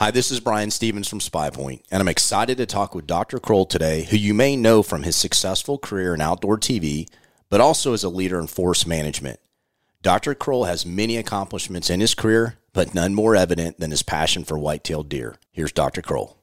[0.00, 3.40] Hi, this is Brian Stevens from SpyPoint, and I'm excited to talk with Dr.
[3.40, 7.08] Kroll today, who you may know from his successful career in outdoor TV,
[7.50, 9.40] but also as a leader in forest management.
[10.02, 10.36] Dr.
[10.36, 14.56] Kroll has many accomplishments in his career, but none more evident than his passion for
[14.56, 15.34] white-tailed deer.
[15.50, 16.00] Here's Dr.
[16.00, 16.36] Kroll.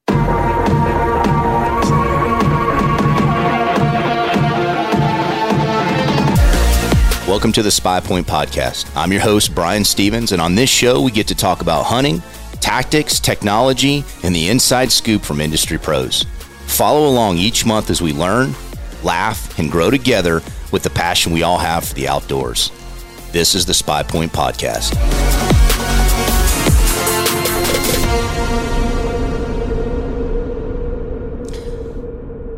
[7.26, 8.94] Welcome to the SpyPoint podcast.
[8.94, 12.22] I'm your host, Brian Stevens, and on this show, we get to talk about hunting
[12.60, 16.24] tactics, technology, and the inside scoop from industry pros.
[16.66, 18.54] Follow along each month as we learn,
[19.02, 22.70] laugh, and grow together with the passion we all have for the outdoors.
[23.32, 24.94] This is the SpyPoint Podcast.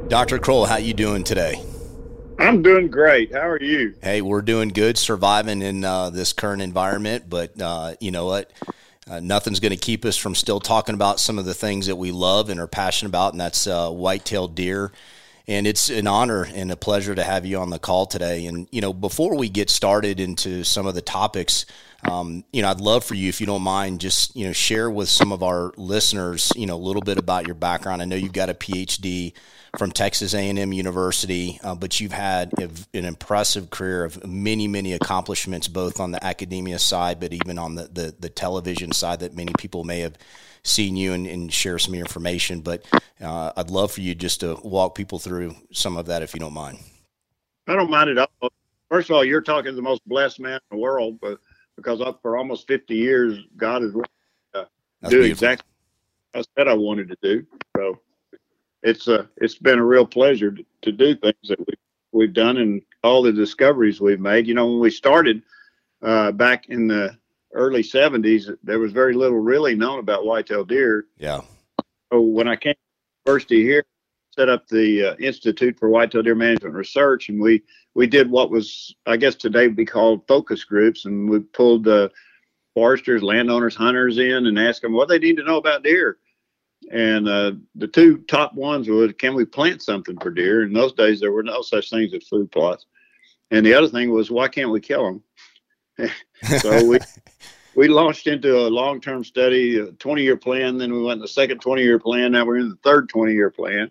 [0.09, 0.39] Dr.
[0.39, 1.63] Kroll, how you doing today?
[2.39, 3.33] I'm doing great.
[3.33, 3.95] How are you?
[4.03, 7.29] Hey, we're doing good, surviving in uh, this current environment.
[7.29, 8.51] But uh, you know what?
[9.09, 11.97] Uh, nothing's going to keep us from still talking about some of the things that
[11.97, 14.93] we love and are passionate about, and that's uh, white-tailed deer.
[15.47, 18.45] And it's an honor and a pleasure to have you on the call today.
[18.45, 21.65] And you know, before we get started into some of the topics,
[22.07, 24.91] um, you know, I'd love for you, if you don't mind, just you know, share
[24.91, 28.03] with some of our listeners, you know, a little bit about your background.
[28.03, 29.33] I know you've got a PhD
[29.77, 34.93] from Texas A&M University, uh, but you've had a, an impressive career of many, many
[34.93, 39.35] accomplishments, both on the academia side, but even on the, the, the television side that
[39.35, 40.17] many people may have
[40.63, 42.61] seen you and, and share some information.
[42.61, 42.85] But
[43.21, 46.41] uh, I'd love for you just to walk people through some of that, if you
[46.41, 46.79] don't mind.
[47.67, 48.51] I don't mind at all.
[48.89, 51.39] First of all, you're talking to the most blessed man in the world, but
[51.77, 53.95] because I, for almost 50 years, God has
[54.55, 54.65] uh,
[55.09, 55.67] do exactly
[56.33, 57.47] what I said I wanted to do.
[57.77, 57.99] So
[58.83, 61.75] it's a it's been a real pleasure to, to do things that we
[62.13, 64.47] we've done and all the discoveries we've made.
[64.47, 65.43] You know, when we started
[66.03, 67.17] uh, back in the
[67.55, 71.07] early '70s, there was very little really known about whitetail deer.
[71.19, 71.41] Yeah.
[72.13, 72.79] So when I came to
[73.27, 73.85] university here,
[74.31, 77.63] set up the uh, Institute for Whitetail Deer Management Research, and we
[77.95, 81.89] we did what was I guess today would be called focus groups, and we pulled
[81.89, 82.09] uh,
[82.75, 86.19] foresters, landowners, hunters in, and asked them what they need to know about deer.
[86.91, 90.65] And uh, the two top ones was can we plant something for deer?
[90.65, 92.87] In those days, there were no such things as food plots.
[93.51, 95.21] And the other thing was why can't we kill
[95.99, 96.11] them?
[96.61, 96.99] so we
[97.75, 100.79] we launched into a long term study, a 20 year plan.
[100.79, 102.33] Then we went in the second 20 year plan.
[102.33, 103.91] Now we're in the third 20 year plan.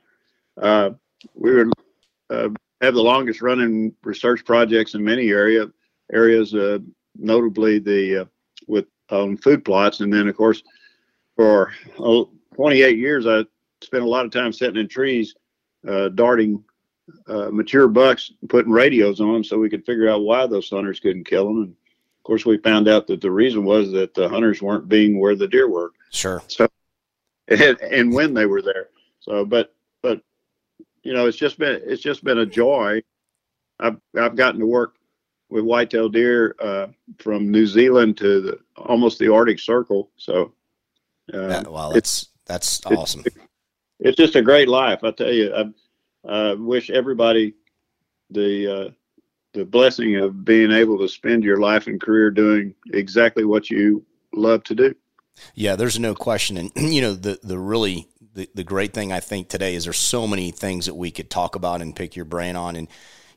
[0.59, 0.91] Uh,
[1.35, 1.69] we were
[2.29, 2.49] uh,
[2.81, 5.67] have the longest running research projects in many area
[6.11, 6.79] areas, uh,
[7.15, 8.25] notably the uh,
[8.67, 10.63] with um, food plots, and then of course
[11.35, 11.71] for
[12.57, 13.45] 28 years, I
[13.81, 15.35] spent a lot of time sitting in trees,
[15.87, 16.63] uh, darting
[17.27, 20.99] uh, mature bucks, putting radios on them so we could figure out why those hunters
[20.99, 21.57] couldn't kill them.
[21.57, 25.19] And of course, we found out that the reason was that the hunters weren't being
[25.19, 25.91] where the deer were.
[26.11, 26.41] Sure.
[26.47, 26.67] So,
[27.47, 28.89] and, and when they were there.
[29.19, 30.21] So, but but
[31.03, 33.03] you know, it's just been it's just been a joy.
[33.79, 34.95] I've I've gotten to work
[35.49, 36.87] with whitetail deer uh,
[37.19, 40.09] from New Zealand to the, almost the Arctic Circle.
[40.17, 40.53] So,
[41.33, 43.23] uh, yeah, well, it's that's awesome.
[43.25, 43.37] It's,
[43.99, 45.03] it's just a great life.
[45.03, 47.53] I tell you, I, I wish everybody
[48.29, 48.89] the uh,
[49.53, 54.05] the blessing of being able to spend your life and career doing exactly what you
[54.33, 54.95] love to do.
[55.55, 59.19] Yeah, there's no question, and you know the the really the, the great thing I
[59.19, 62.25] think today is there's so many things that we could talk about and pick your
[62.25, 62.87] brain on, and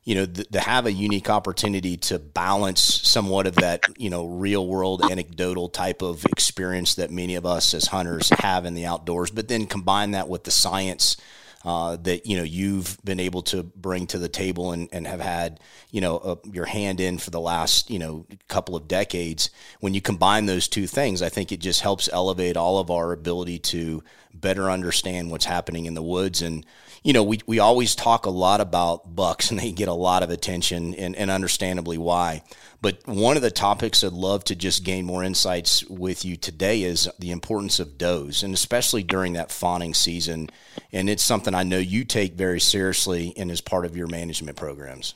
[0.05, 4.27] you know, th- to have a unique opportunity to balance somewhat of that, you know,
[4.27, 8.87] real world anecdotal type of experience that many of us as hunters have in the
[8.87, 11.17] outdoors, but then combine that with the science
[11.65, 15.21] uh, that you know you've been able to bring to the table and, and have
[15.21, 19.51] had you know uh, your hand in for the last you know couple of decades.
[19.81, 23.13] When you combine those two things, I think it just helps elevate all of our
[23.13, 26.65] ability to better understand what's happening in the woods and
[27.03, 30.23] you know, we, we always talk a lot about bucks and they get a lot
[30.23, 32.43] of attention and, and understandably why.
[32.83, 36.83] But one of the topics I'd love to just gain more insights with you today
[36.83, 40.49] is the importance of does, and especially during that fawning season.
[40.93, 44.57] And it's something I know you take very seriously and as part of your management
[44.57, 45.15] programs.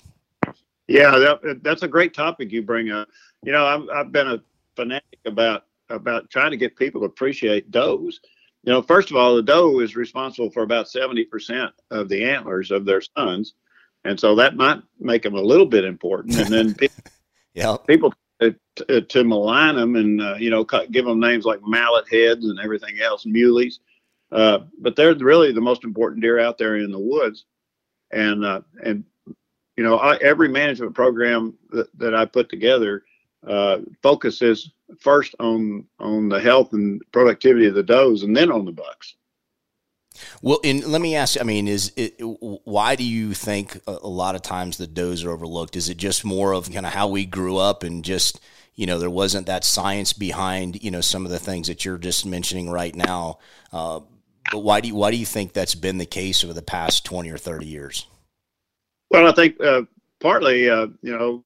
[0.88, 3.08] Yeah, that, that's a great topic you bring up.
[3.42, 4.42] You know, I've, I've been a
[4.76, 8.20] fanatic about about trying to get people to appreciate does
[8.64, 12.70] you know, first of all, the doe is responsible for about 70% of the antlers
[12.70, 13.54] of their sons.
[14.04, 16.36] And so that might make them a little bit important.
[16.38, 17.04] And then people,
[17.52, 17.76] yeah.
[17.86, 22.06] people to, to, to, malign them and, uh, you know, give them names like mallet
[22.10, 23.80] heads and everything else, muleys.
[24.32, 27.44] Uh, but they're really the most important deer out there in the woods.
[28.12, 29.04] And, uh, and,
[29.76, 33.04] you know, I, every management program that, that I put together,
[33.46, 38.64] uh, focuses first on on the health and productivity of the does, and then on
[38.64, 39.14] the bucks.
[40.42, 41.40] Well, and let me ask.
[41.40, 45.30] I mean, is it why do you think a lot of times the does are
[45.30, 45.76] overlooked?
[45.76, 48.40] Is it just more of kind of how we grew up and just
[48.74, 51.98] you know there wasn't that science behind you know some of the things that you're
[51.98, 53.38] just mentioning right now?
[53.72, 54.00] Uh,
[54.52, 57.04] but why do you why do you think that's been the case over the past
[57.04, 58.06] twenty or thirty years?
[59.10, 59.82] Well, I think uh,
[60.20, 61.44] partly, uh, you know,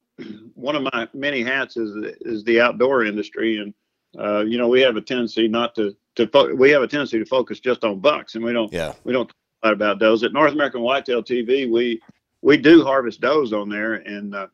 [0.54, 3.74] one of my many hats is is the outdoor industry, and
[4.18, 7.18] uh, you know, we have a tendency not to to fo- we have a tendency
[7.18, 8.92] to focus just on bucks, and we don't yeah.
[9.04, 9.28] we don't
[9.62, 10.22] talk about does.
[10.22, 12.00] At North American Whitetail TV, we
[12.42, 14.48] we do harvest does on there, and uh,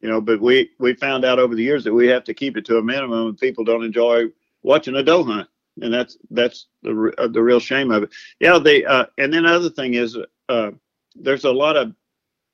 [0.00, 2.56] you know, but we we found out over the years that we have to keep
[2.56, 4.24] it to a minimum, and people don't enjoy
[4.62, 5.48] watching a doe hunt,
[5.80, 8.10] and that's that's the uh, the real shame of it.
[8.38, 10.16] Yeah, they uh, and then other thing is
[10.48, 10.70] uh,
[11.14, 11.94] there's a lot of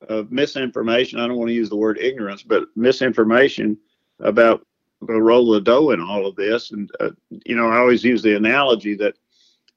[0.09, 1.19] of misinformation.
[1.19, 3.77] I don't want to use the word ignorance, but misinformation
[4.21, 4.67] about
[5.03, 6.71] the role of doe in all of this.
[6.71, 9.15] And uh, you know, I always use the analogy that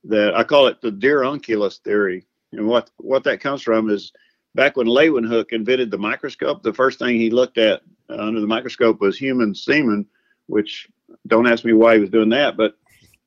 [0.05, 2.25] that I call it the deer unculus theory.
[2.51, 4.11] And what what that comes from is
[4.55, 8.47] back when Leeuwenhoek invented the microscope, the first thing he looked at uh, under the
[8.47, 10.05] microscope was human semen,
[10.47, 10.87] which
[11.27, 12.75] don't ask me why he was doing that, but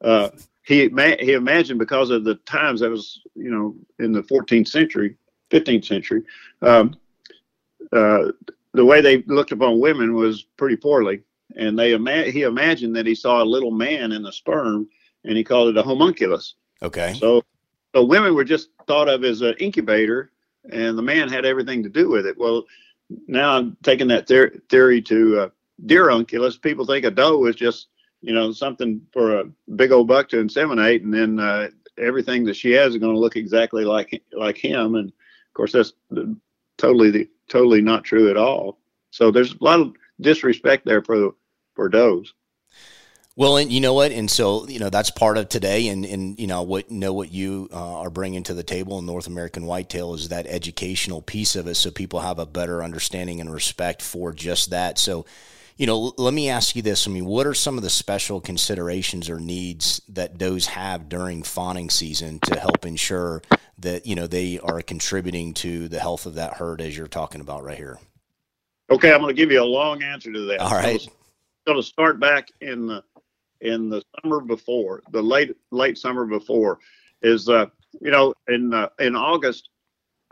[0.03, 0.31] uh,
[0.65, 0.89] he
[1.21, 5.17] he imagined because of the times that was you know in the 14th century
[5.53, 6.23] 15th century,
[6.63, 6.97] um,
[7.93, 8.33] uh,
[8.75, 11.23] the way they looked upon women was pretty poorly.
[11.57, 14.89] And they ima- he imagined that he saw a little man in the sperm,
[15.25, 16.55] and he called it a homunculus.
[16.83, 17.15] Okay.
[17.19, 17.43] So,
[17.95, 20.33] so women were just thought of as an incubator,
[20.71, 22.39] and the man had everything to do with it.
[22.39, 22.65] Well,
[23.27, 25.49] now I'm taking that ther- theory to uh,
[25.85, 26.57] deer unculus.
[26.57, 27.89] People think a doe is just
[28.23, 29.45] you know something for a
[29.77, 33.21] big old buck to inseminate, and then uh, everything that she has is going to
[33.21, 34.95] look exactly like like him.
[34.95, 35.13] And
[35.53, 35.93] of course, that's
[36.79, 38.79] totally the, totally not true at all.
[39.11, 41.35] So there's a lot of disrespect there for
[41.75, 42.33] for does.
[43.37, 46.39] Well, and you know what, and so you know that's part of today, and and
[46.39, 49.67] you know what know what you uh, are bringing to the table in North American
[49.67, 54.01] whitetail is that educational piece of it, so people have a better understanding and respect
[54.01, 54.99] for just that.
[54.99, 55.27] So,
[55.77, 58.41] you know, let me ask you this: I mean, what are some of the special
[58.41, 63.43] considerations or needs that does have during fawning season to help ensure
[63.79, 67.41] that you know they are contributing to the health of that herd as you're talking
[67.41, 67.99] about right here?
[68.91, 70.61] Okay, I'm going to give you a long answer to that.
[70.61, 71.01] All right.
[71.01, 71.11] So,
[71.67, 73.03] going to start back in the
[73.61, 76.81] in the summer before the late late summer before
[77.23, 77.67] is uh
[78.01, 79.69] you know in uh, in August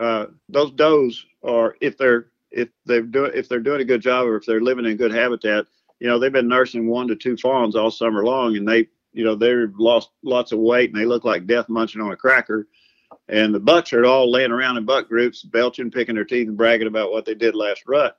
[0.01, 4.27] uh, those does are if they're if they're doing if they're doing a good job
[4.27, 5.67] or if they're living in good habitat
[5.99, 9.25] you know they've been nursing one to two fawns all summer long and they you
[9.25, 12.67] know they've lost lots of weight and they look like death munching on a cracker
[13.29, 16.57] and the bucks are all laying around in buck groups, belching, picking their teeth, and
[16.57, 18.17] bragging about what they did last rut.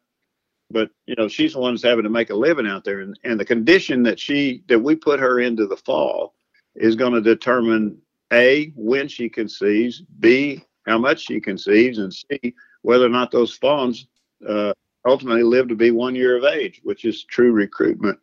[0.69, 3.17] But you know, she's the one that's having to make a living out there, and,
[3.23, 6.33] and the condition that she that we put her into the fall
[6.75, 7.97] is going to determine
[8.31, 13.53] a when she conceives, b how much she conceives, and c whether or not those
[13.53, 14.07] fawns
[14.47, 14.73] uh,
[15.05, 18.19] ultimately live to be one year of age, which is true recruitment.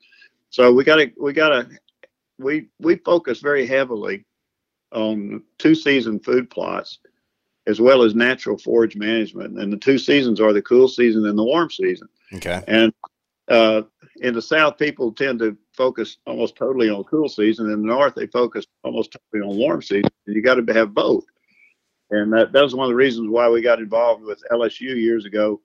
[0.51, 1.69] So we got to we got to
[2.39, 4.25] we we focus very heavily
[4.93, 6.99] on two season food plots
[7.67, 9.59] as well as natural forage management.
[9.59, 12.09] And the two seasons are the cool season and the warm season.
[12.35, 12.63] Okay.
[12.67, 12.93] And
[13.49, 13.83] uh,
[14.17, 17.71] in the South, people tend to focus almost totally on cool season.
[17.71, 20.11] In the North, they focus almost totally on warm season.
[20.27, 21.25] You got to have both.
[22.11, 25.27] And that, that was one of the reasons why we got involved with LSU years
[25.27, 25.61] ago,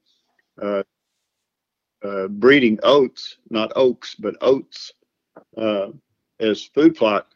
[0.62, 0.84] uh,
[2.04, 4.92] uh, breeding oats, not oaks, but oats
[5.58, 5.88] uh,
[6.40, 7.34] as food plot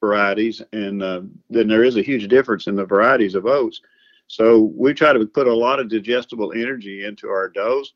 [0.00, 3.80] varieties, and uh, then there is a huge difference in the varieties of oats.
[4.28, 7.94] So we try to put a lot of digestible energy into our does.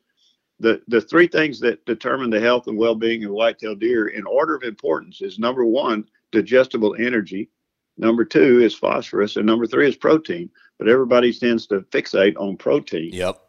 [0.59, 4.55] The the three things that determine the health and well-being of whitetail deer in order
[4.55, 7.49] of importance is number one, digestible energy.
[7.97, 10.49] Number two is phosphorus, and number three is protein.
[10.79, 13.13] But everybody tends to fixate on protein.
[13.13, 13.41] Yep.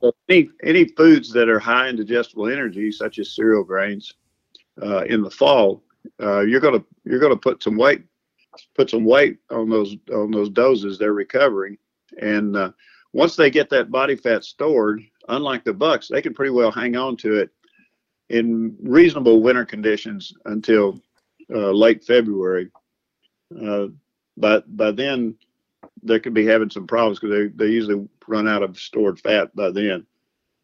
[0.00, 4.14] so any any foods that are high in digestible energy, such as cereal grains,
[4.82, 5.82] uh, in the fall,
[6.22, 8.02] uh, you're gonna you're gonna put some weight
[8.74, 11.76] put some weight on those on those doses they're recovering,
[12.20, 12.70] and uh,
[13.12, 16.96] once they get that body fat stored, unlike the bucks, they can pretty well hang
[16.96, 17.50] on to it
[18.28, 21.00] in reasonable winter conditions until
[21.52, 22.70] uh, late February.
[23.60, 23.88] Uh,
[24.36, 25.34] but by then,
[26.02, 29.54] they could be having some problems because they, they usually run out of stored fat
[29.54, 30.06] by then.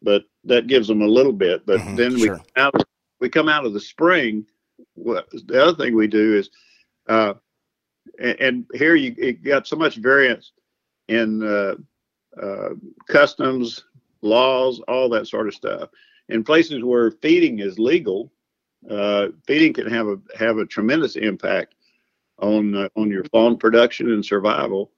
[0.01, 1.65] But that gives them a little bit.
[1.65, 2.83] But mm-hmm, then we come out,
[3.19, 4.45] we come out of the spring
[4.93, 6.49] what the other thing we do is,
[7.07, 7.33] uh,
[8.19, 10.51] and, and, here you, you, got so much variance
[11.07, 11.75] in uh,
[12.41, 12.69] uh,
[13.07, 13.85] customs,
[14.21, 15.89] laws, all that sort of stuff.
[16.29, 18.31] in places where feeding is legal,
[18.89, 21.75] uh, feeding can have a have a tremendous impact
[22.39, 24.91] on uh, on your fawn production and survival.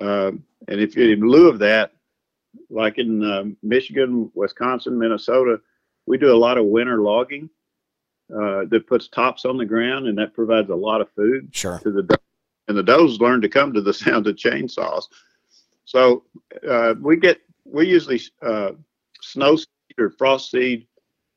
[0.00, 1.92] Um, and if in lieu of that,
[2.70, 5.60] like in uh, Michigan, Wisconsin, Minnesota,
[6.06, 7.48] we do a lot of winter logging
[8.30, 11.78] uh, that puts tops on the ground, and that provides a lot of food sure.
[11.80, 12.18] to the
[12.68, 15.04] and the does learn to come to the sound of chainsaws.
[15.84, 16.24] So
[16.68, 18.72] uh, we get we usually uh,
[19.20, 19.66] snow seed
[19.98, 20.86] or frost seed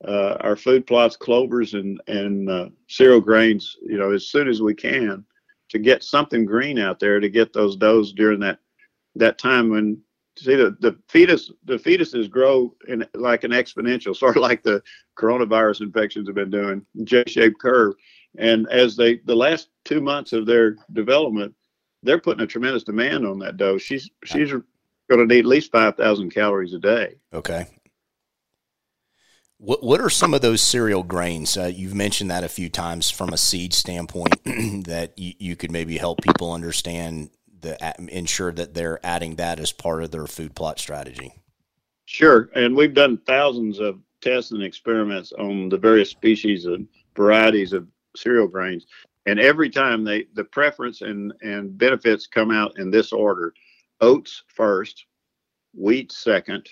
[0.07, 4.61] uh, our food plots, clovers and and uh, cereal grains, you know, as soon as
[4.61, 5.25] we can
[5.69, 8.59] to get something green out there to get those does during that
[9.15, 9.97] that time when
[10.37, 14.81] see the, the fetus the fetuses grow in like an exponential sort of like the
[15.17, 17.93] coronavirus infections have been doing j-shaped curve.
[18.37, 21.53] And as they the last two months of their development
[22.03, 25.71] they're putting a tremendous demand on that doe she's she's going to need at least
[25.71, 27.15] 5000 calories a day.
[27.33, 27.67] Okay
[29.57, 31.57] what what are some of those cereal grains?
[31.57, 34.43] Uh, you've mentioned that a few times from a seed standpoint
[34.85, 37.29] that you, you could maybe help people understand
[37.61, 37.77] the
[38.09, 41.33] ensure that they're adding that as part of their food plot strategy.
[42.05, 47.73] Sure, and we've done thousands of tests and experiments on the various species and varieties
[47.73, 48.85] of cereal grains,
[49.25, 53.53] and every time they the preference and and benefits come out in this order:
[54.01, 55.05] oats first,
[55.73, 56.69] wheat second,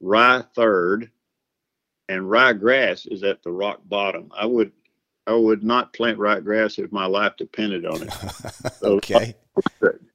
[0.00, 1.10] rye third,
[2.08, 4.30] and ryegrass is at the rock bottom.
[4.36, 4.72] I would
[5.26, 8.12] I would not plant ryegrass if my life depended on it.
[8.80, 9.34] So okay.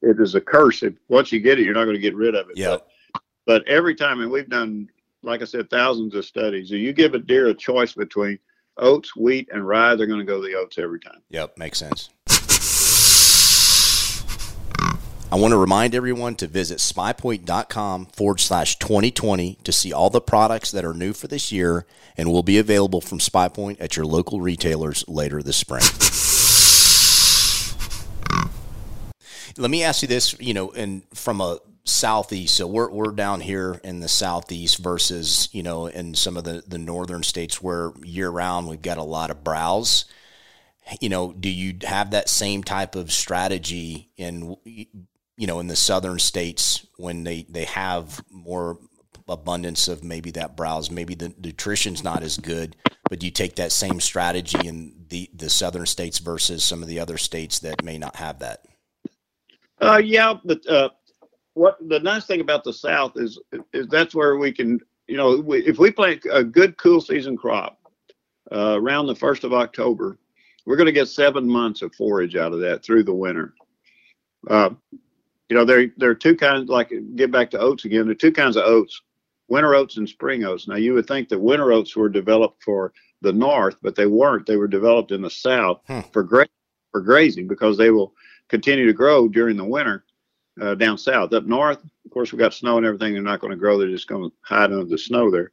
[0.02, 0.82] It is a curse.
[0.82, 2.56] If once you get it, you're not going to get rid of it.
[2.56, 2.76] Yeah.
[2.76, 4.88] But, but every time, and we've done,
[5.22, 6.70] like I said, thousands of studies.
[6.70, 8.38] If you give a deer a choice between
[8.76, 11.20] oats, wheat, and rye, they're going to go the oats every time.
[11.30, 12.10] Yep, makes sense.
[15.32, 20.20] I want to remind everyone to visit spypoint.com forward slash 2020 to see all the
[20.20, 24.06] products that are new for this year and will be available from SpyPoint at your
[24.06, 25.84] local retailers later this spring.
[29.56, 33.40] Let me ask you this, you know, and from a southeast, so we're, we're down
[33.40, 37.92] here in the southeast versus, you know, in some of the, the northern states where
[38.02, 40.06] year round we've got a lot of browse
[41.00, 44.56] you know, do you have that same type of strategy in
[45.40, 48.78] you know, in the southern states when they, they have more
[49.26, 52.76] abundance of maybe that browse, maybe the nutrition's not as good,
[53.08, 57.00] but you take that same strategy in the, the southern states versus some of the
[57.00, 58.66] other states that may not have that.
[59.80, 60.90] Uh, yeah, but uh,
[61.54, 63.38] what the nice thing about the South is
[63.72, 67.34] is that's where we can, you know, we, if we plant a good cool season
[67.34, 67.80] crop
[68.52, 70.18] uh, around the first of October,
[70.66, 73.54] we're going to get seven months of forage out of that through the winter.
[74.46, 74.70] Uh,
[75.50, 76.70] you know, there there are two kinds.
[76.70, 78.04] Like get back to oats again.
[78.04, 79.02] There are two kinds of oats:
[79.48, 80.68] winter oats and spring oats.
[80.68, 84.46] Now, you would think that winter oats were developed for the north, but they weren't.
[84.46, 86.00] They were developed in the south hmm.
[86.12, 86.46] for gra-
[86.92, 88.14] for grazing because they will
[88.48, 90.04] continue to grow during the winter
[90.60, 91.32] uh, down south.
[91.32, 93.12] Up north, of course, we've got snow and everything.
[93.12, 93.76] They're not going to grow.
[93.76, 95.50] They're just going to hide under the snow there.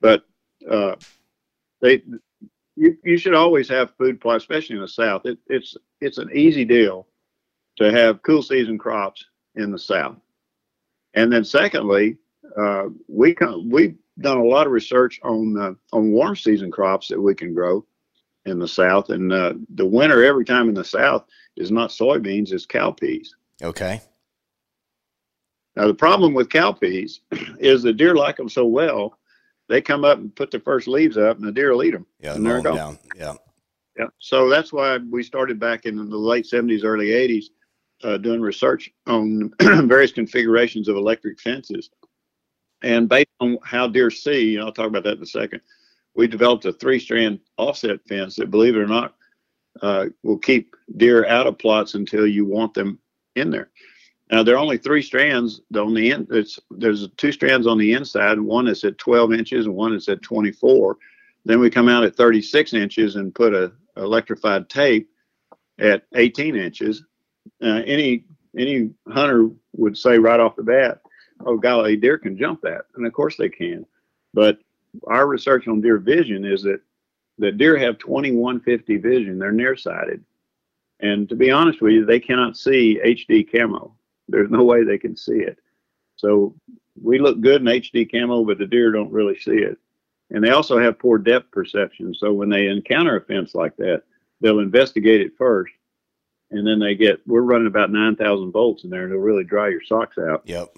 [0.00, 0.24] But
[0.70, 0.94] uh,
[1.80, 2.04] they,
[2.76, 5.26] you, you should always have food plots, especially in the south.
[5.26, 7.08] It, it's it's an easy deal
[7.78, 9.24] to have cool season crops
[9.56, 10.16] in the South.
[11.14, 12.16] And then secondly,
[12.56, 17.08] uh, we come, we've done a lot of research on uh, on warm season crops
[17.08, 17.84] that we can grow
[18.44, 19.10] in the South.
[19.10, 21.24] And uh, the winter every time in the South
[21.56, 23.28] is not soybeans, it's cowpeas.
[23.62, 24.00] Okay.
[25.76, 27.20] Now the problem with cowpeas
[27.58, 29.18] is the deer like them so well,
[29.68, 32.06] they come up and put their first leaves up, and the deer will eat them.
[32.20, 32.76] Yeah, and they're gone.
[32.76, 32.98] Down.
[33.16, 33.34] Yeah.
[33.98, 34.06] Yeah.
[34.18, 37.46] So that's why we started back in the late 70s, early 80s
[38.02, 41.90] uh, doing research on various configurations of electric fences.
[42.82, 45.60] And based on how deer see, and I'll talk about that in a second,
[46.14, 49.14] we developed a three strand offset fence that, believe it or not,
[49.80, 52.98] uh, will keep deer out of plots until you want them
[53.36, 53.70] in there.
[54.30, 56.26] Now there are only three strands on the end.
[56.70, 58.40] There's two strands on the inside.
[58.40, 60.96] One is at 12 inches and one is at 24.
[61.44, 65.10] Then we come out at 36 inches and put a electrified tape
[65.78, 67.04] at 18 inches,
[67.62, 68.24] uh, any
[68.56, 71.00] any hunter would say right off the bat,
[71.40, 73.86] "Oh, golly, deer can jump that," and of course they can.
[74.34, 74.58] But
[75.06, 76.80] our research on deer vision is that
[77.38, 80.24] that deer have 2150 vision; they're nearsighted,
[81.00, 83.94] and to be honest with you, they cannot see HD camo.
[84.28, 85.58] There's no way they can see it.
[86.16, 86.54] So
[87.00, 89.78] we look good in HD camo, but the deer don't really see it.
[90.30, 92.14] And they also have poor depth perception.
[92.14, 94.04] So when they encounter a fence like that,
[94.40, 95.72] they'll investigate it first
[96.52, 99.68] and then they get we're running about 9000 volts in there and it'll really dry
[99.68, 100.68] your socks out yep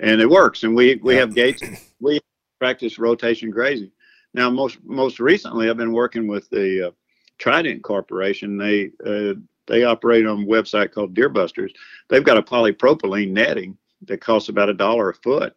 [0.00, 1.28] and it works and we we yep.
[1.28, 1.62] have gates
[2.00, 2.20] we
[2.58, 3.90] practice rotation grazing.
[4.34, 6.90] Now, most most recently, I've been working with the uh,
[7.38, 8.58] Trident Corporation.
[8.58, 9.34] They uh,
[9.66, 11.72] they operate on a website called Deerbusters.
[12.08, 15.54] They've got a polypropylene netting that costs about a dollar a foot,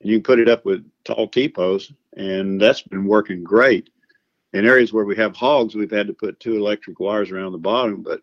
[0.00, 3.90] and you can put it up with tall T posts, and that's been working great.
[4.54, 7.58] In areas where we have hogs, we've had to put two electric wires around the
[7.58, 8.22] bottom, but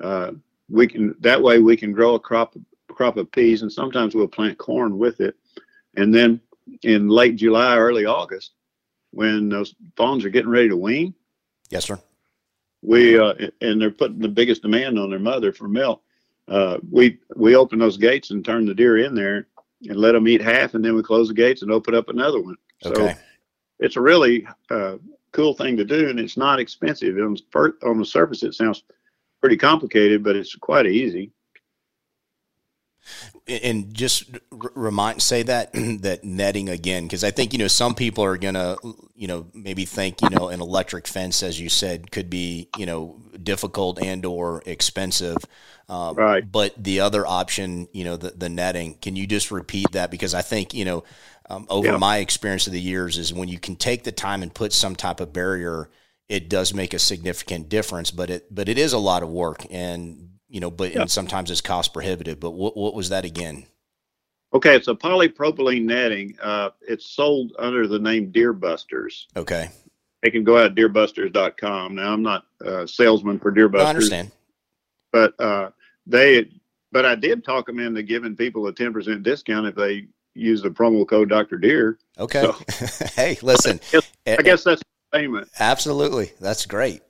[0.00, 0.32] uh,
[0.68, 2.54] we can that way we can grow a crop
[2.88, 5.36] crop of peas, and sometimes we'll plant corn with it,
[5.96, 6.40] and then
[6.82, 8.52] in late July, early August,
[9.10, 11.14] when those fawns are getting ready to wean.
[11.70, 11.98] Yes, sir.
[12.82, 16.02] We uh, and they're putting the biggest demand on their mother for milk.
[16.48, 19.48] Uh, we we open those gates and turn the deer in there
[19.82, 22.40] and let them eat half, and then we close the gates and open up another
[22.40, 22.56] one.
[22.84, 23.12] Okay.
[23.12, 23.18] So
[23.78, 24.96] it's a really uh,
[25.32, 27.16] cool thing to do, and it's not expensive.
[27.18, 27.36] On,
[27.82, 28.84] on the surface, it sounds
[29.40, 31.32] pretty complicated, but it's quite easy.
[33.46, 38.24] And just remind say that that netting again because i think you know some people
[38.24, 38.74] are gonna
[39.14, 42.84] you know maybe think you know an electric fence as you said could be you
[42.84, 45.36] know difficult and or expensive
[45.88, 46.50] uh, right.
[46.50, 50.10] but the other option you know the, the netting can you just repeat that?
[50.10, 51.04] Because i think you know
[51.48, 51.96] um, over yeah.
[51.96, 54.96] my experience of the years is when you can take the time and put some
[54.96, 55.88] type of barrier
[56.28, 59.64] it does make a significant difference but it but it is a lot of work
[59.70, 61.02] and you know, but yeah.
[61.02, 62.40] and sometimes it's cost prohibitive.
[62.40, 63.66] But what what was that again?
[64.54, 66.36] Okay, it's a polypropylene netting.
[66.40, 69.26] Uh, it's sold under the name Deerbusters.
[69.36, 69.68] Okay.
[70.22, 71.96] They can go out deerbusters.com.
[71.96, 73.84] Now, I'm not a salesman for Deerbusters.
[73.84, 74.30] I understand.
[75.12, 75.70] But uh,
[76.06, 76.48] they,
[76.90, 80.70] but I did talk them into giving people a 10% discount if they use the
[80.70, 81.58] promo code Dr.
[81.58, 81.98] Deer.
[82.18, 82.42] Okay.
[82.42, 83.78] So, hey, listen.
[83.88, 84.82] I guess, I guess that's
[85.16, 85.48] payment.
[85.58, 86.32] Absolutely.
[86.40, 87.02] That's great.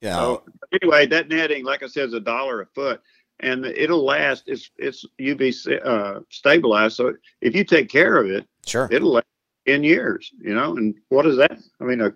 [0.00, 0.16] Yeah.
[0.16, 0.42] So
[0.82, 3.00] anyway, that netting, like I said, is a dollar a foot,
[3.40, 4.44] and it'll last.
[4.46, 9.26] It's it's UV uh, stabilized, so if you take care of it, sure, it'll last
[9.66, 10.32] ten years.
[10.40, 11.56] You know, and what is that?
[11.80, 12.12] I mean, a,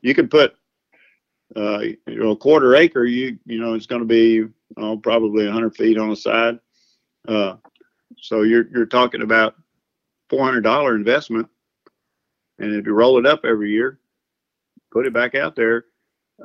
[0.00, 0.54] you can put
[1.56, 3.04] uh, you know a quarter acre.
[3.04, 4.46] You you know it's going to be
[4.76, 6.60] oh, probably 100 feet on the side.
[7.26, 7.56] Uh,
[8.20, 9.56] so you're you're talking about
[10.30, 11.48] four hundred dollar investment,
[12.60, 13.98] and if you roll it up every year,
[14.90, 15.84] put it back out there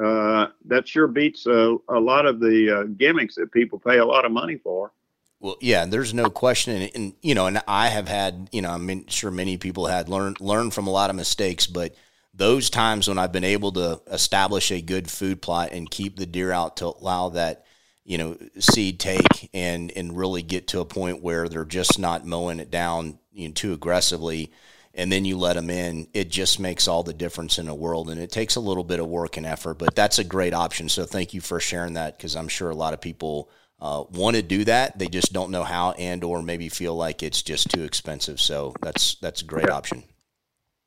[0.02, 4.06] uh, that sure beats a, a lot of the uh, gimmicks that people pay a
[4.06, 4.92] lot of money for.
[5.40, 8.70] Well, yeah, there's no question, and, and, you know, and I have had, you know,
[8.70, 11.96] I'm sure many people had learned learned from a lot of mistakes, but
[12.34, 16.26] those times when I've been able to establish a good food plot and keep the
[16.26, 17.66] deer out to allow that,
[18.06, 22.26] you know, seed take and and really get to a point where they're just not
[22.26, 24.52] mowing it down you know, too aggressively
[24.94, 28.10] and then you let them in, it just makes all the difference in the world.
[28.10, 30.88] And it takes a little bit of work and effort, but that's a great option.
[30.88, 34.36] So thank you for sharing that because I'm sure a lot of people uh, want
[34.36, 35.00] to do that.
[35.00, 38.40] They just don't know how and or maybe feel like it's just too expensive.
[38.40, 40.04] So that's that's a great option.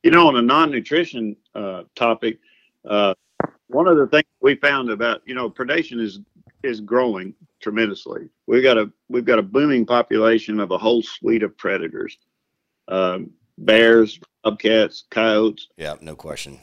[0.03, 2.39] You know, on a non-nutrition uh, topic,
[2.89, 3.15] uh,
[3.67, 6.21] one of the things we found about you know predation is
[6.63, 8.29] is growing tremendously.
[8.47, 12.17] We've got a we've got a booming population of a whole suite of predators.
[12.89, 15.69] Um, bears, bobcats, coyotes.
[15.77, 16.61] Yeah, no question.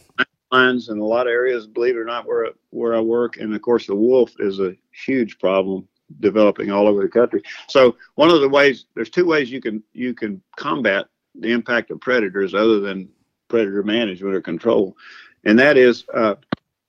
[0.52, 3.54] Lions in a lot of areas, believe it or not, where where I work, and
[3.54, 4.76] of course the wolf is a
[5.06, 5.88] huge problem
[6.20, 7.42] developing all over the country.
[7.68, 11.90] So one of the ways, there's two ways you can you can combat the impact
[11.90, 13.10] of predators other than
[13.48, 14.96] predator management or control,
[15.44, 16.06] and that is.
[16.14, 16.36] Uh,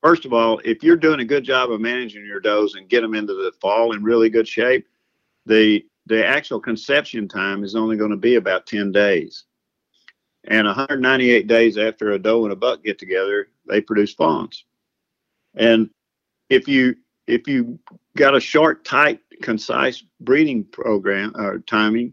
[0.03, 3.01] first of all, if you're doing a good job of managing your does and get
[3.01, 4.87] them into the fall in really good shape,
[5.47, 9.45] the the actual conception time is only going to be about 10 days.
[10.47, 14.65] And 198 days after a doe and a buck get together, they produce fawns.
[15.55, 15.91] And
[16.51, 17.79] if you if you
[18.17, 22.13] got a short, tight, concise breeding program or uh, timing,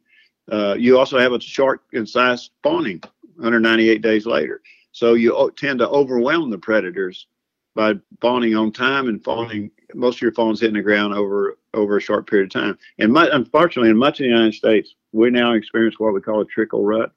[0.49, 3.01] uh, you also have a short, concise spawning
[3.35, 4.61] 198 days later.
[4.93, 7.27] So you tend to overwhelm the predators
[7.75, 11.97] by fawning on time and fawning most of your fawns hitting the ground over over
[11.97, 12.77] a short period of time.
[12.99, 16.45] And unfortunately, in much of the United States, we now experience what we call a
[16.45, 17.13] trickle rut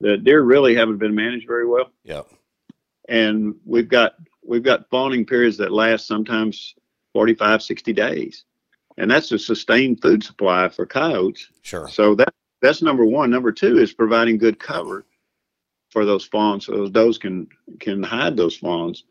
[0.00, 1.90] the deer really haven't been managed very well.
[2.04, 2.22] Yeah.
[3.08, 6.74] And we've got we've got fawning periods that last sometimes
[7.12, 8.44] 45, 60 days.
[8.96, 11.48] And that's a sustained food supply for coyotes.
[11.62, 11.88] Sure.
[11.88, 13.30] So that that's number one.
[13.30, 15.06] Number two is providing good cover
[15.90, 17.48] for those fawns so those does can
[17.80, 19.04] can hide those fawns.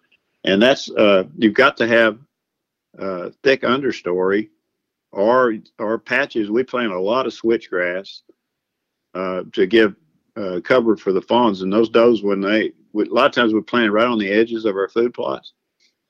[0.44, 2.20] And that's uh, you've got to have
[3.00, 4.50] uh, thick understory
[5.12, 6.50] or or patches.
[6.50, 8.22] We plant a lot of switchgrass
[9.14, 9.96] uh, to give
[10.38, 11.62] uh, cover for the fawns.
[11.62, 14.66] And those does, when they, a lot of times we plant right on the edges
[14.66, 15.54] of our food plots.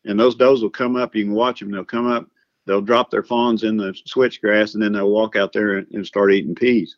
[0.05, 1.15] And those does will come up.
[1.15, 1.71] You can watch them.
[1.71, 2.27] They'll come up.
[2.65, 6.05] They'll drop their fawns in the switchgrass, and then they'll walk out there and, and
[6.05, 6.97] start eating peas,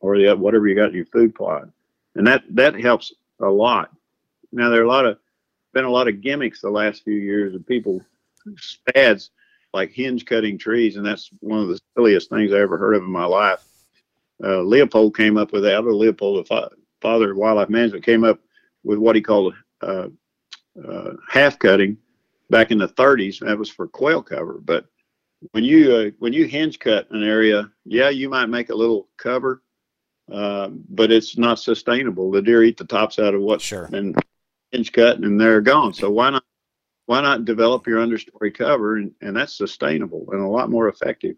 [0.00, 1.68] or the, whatever you got in your food plot.
[2.14, 3.90] And that that helps a lot.
[4.52, 5.18] Now there are a lot of
[5.72, 8.02] been a lot of gimmicks the last few years of people
[8.58, 9.30] spads
[9.72, 13.02] like hinge cutting trees, and that's one of the silliest things I ever heard of
[13.02, 13.65] in my life.
[14.42, 16.70] Uh, Leopold came up with that, or Leopold, the fa-
[17.00, 18.40] father of wildlife management, came up
[18.84, 20.08] with what he called uh,
[20.86, 21.96] uh, half cutting
[22.50, 23.40] back in the 30s.
[23.40, 24.60] That was for quail cover.
[24.62, 24.86] But
[25.52, 29.08] when you uh, when you hinge cut an area, yeah, you might make a little
[29.16, 29.62] cover,
[30.30, 32.30] uh, but it's not sustainable.
[32.30, 33.88] The deer eat the tops out of what's Sure.
[33.88, 34.14] been
[34.70, 35.94] hinge cut, and they're gone.
[35.94, 36.44] So why not
[37.06, 41.36] why not develop your understory cover, and, and that's sustainable and a lot more effective.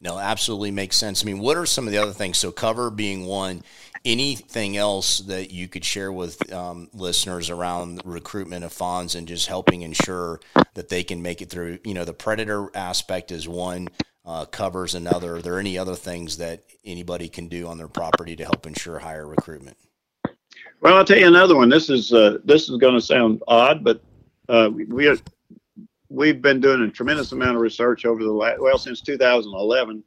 [0.00, 1.22] No, absolutely makes sense.
[1.22, 2.38] I mean, what are some of the other things?
[2.38, 3.62] So, cover being one.
[4.04, 9.48] Anything else that you could share with um, listeners around recruitment of fawns and just
[9.48, 10.40] helping ensure
[10.74, 11.80] that they can make it through?
[11.82, 13.88] You know, the predator aspect is one,
[14.24, 15.36] uh, covers another.
[15.36, 19.00] Are there any other things that anybody can do on their property to help ensure
[19.00, 19.76] higher recruitment?
[20.80, 21.68] Well, I'll tell you another one.
[21.68, 24.00] This is uh, this is going to sound odd, but
[24.48, 25.16] uh, we, we are,
[26.08, 30.02] we've been doing a tremendous amount of research over the last well since 2011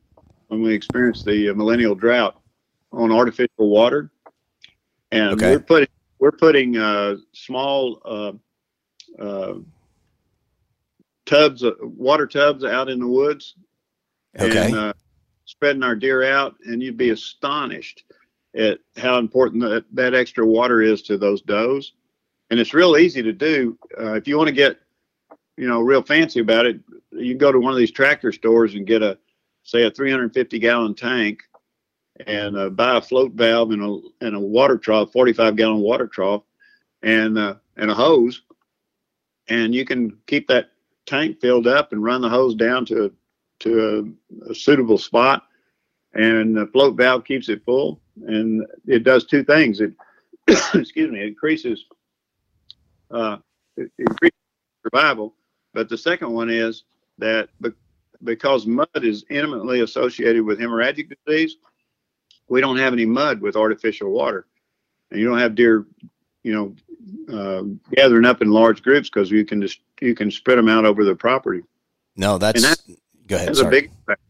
[0.47, 2.41] when we experienced the uh, millennial drought
[2.91, 4.11] on artificial water,
[5.11, 5.51] and Okay.
[5.51, 5.87] we're putting
[6.19, 8.33] we're putting uh, small uh,
[9.21, 9.55] uh,
[11.25, 13.55] tubs, uh, water tubs out in the woods,
[14.39, 14.67] Okay.
[14.67, 14.93] and uh,
[15.45, 18.03] spreading our deer out, and you'd be astonished
[18.55, 21.93] at how important that, that extra water is to those does.
[22.49, 23.77] And it's real easy to do.
[23.97, 24.77] Uh, if you want to get,
[25.57, 26.79] you know, real fancy about it,
[27.11, 29.17] you can go to one of these tractor stores and get a,
[29.63, 31.41] say, a 350 gallon tank
[32.27, 36.07] and uh, buy a float valve and a, and a water trough, 45 gallon water
[36.07, 36.43] trough,
[37.03, 38.43] and, uh, and a hose.
[39.47, 40.71] And you can keep that
[41.05, 43.09] tank filled up and run the hose down to, a,
[43.59, 44.15] to
[44.47, 45.43] a, a suitable spot.
[46.13, 48.01] And the float valve keeps it full.
[48.25, 49.81] And it does two things.
[49.81, 49.93] It,
[50.73, 51.85] excuse me, it increases
[53.11, 53.37] uh,
[53.77, 54.37] it increases
[54.83, 55.35] survival.
[55.73, 56.83] But the second one is
[57.17, 57.71] that be-
[58.23, 61.57] because mud is intimately associated with hemorrhagic disease,
[62.49, 64.45] we don't have any mud with artificial water,
[65.09, 65.85] and you don't have deer,
[66.43, 66.75] you know,
[67.35, 70.85] uh, gathering up in large groups because you can just you can spread them out
[70.85, 71.63] over the property.
[72.15, 72.61] No, that's.
[72.61, 73.49] that- go ahead.
[73.49, 73.81] That's a sorry.
[73.81, 74.21] big effect.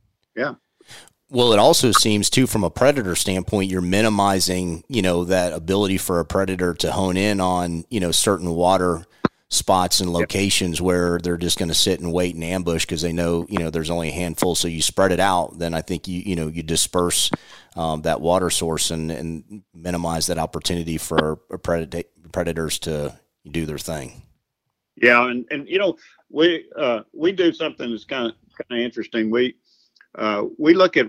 [1.32, 5.98] Well, it also seems too, from a predator standpoint, you're minimizing, you know, that ability
[5.98, 9.06] for a predator to hone in on, you know, certain water
[9.52, 13.12] spots and locations where they're just going to sit and wait and ambush because they
[13.12, 14.56] know, you know, there's only a handful.
[14.56, 17.30] So you spread it out, then I think you, you know, you disperse
[17.76, 23.78] um, that water source and, and minimize that opportunity for predata- predators to do their
[23.78, 24.24] thing.
[24.96, 25.98] Yeah, and, and you know
[26.30, 29.32] we uh, we do something that's kind of kind of interesting.
[29.32, 29.56] We
[30.16, 31.08] uh, we look at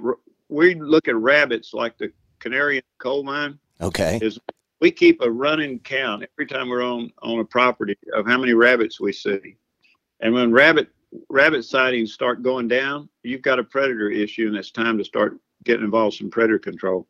[0.48, 3.58] we look at rabbits like the canary in the coal mine.
[3.80, 4.18] Okay.
[4.22, 4.38] Is
[4.82, 8.52] we keep a running count every time we're on on a property of how many
[8.52, 9.56] rabbits we see,
[10.20, 10.88] and when rabbit
[11.30, 15.38] rabbit sightings start going down, you've got a predator issue, and it's time to start
[15.64, 17.06] getting involved in predator control.